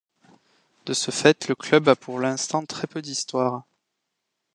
De 0.87 0.93
ce 0.93 1.11
fait 1.11 1.47
le 1.47 1.53
club 1.53 1.87
à 1.87 1.95
pour 1.95 2.19
l'instant 2.19 2.65
très 2.65 2.87
peu 2.87 3.03
d'histoire. 3.03 3.65